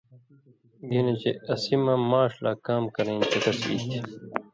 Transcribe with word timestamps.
گِنہۡ 0.89 1.17
چے 1.21 1.31
اسی 1.53 1.75
مہ 1.83 1.95
ماݜ 2.09 2.31
لا 2.43 2.51
کام 2.67 2.83
کرئیں 2.95 3.21
چکس 3.31 3.59
ای 3.67 3.75
تھی۔ 3.89 3.99